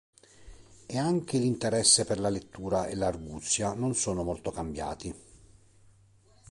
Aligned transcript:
E 0.87 0.97
anche 0.97 1.37
l’interesse 1.37 2.05
per 2.05 2.19
la 2.19 2.29
lettura 2.29 2.87
e 2.87 2.95
l’arguzia 2.95 3.73
non 3.75 3.93
sono 3.93 4.23
molto 4.23 4.49
cambiati. 4.49 5.15